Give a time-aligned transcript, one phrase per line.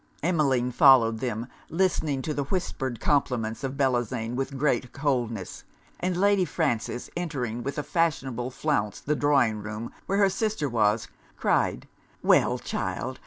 [0.23, 5.63] Emmeline followed them, listening to the whispered compliments of Bellozane with great coldness;
[5.99, 11.07] and Lady Frances, entering with a fashionable flounce the drawing room where her sister was,
[11.37, 11.87] cried
[12.23, 13.19] 'Well child!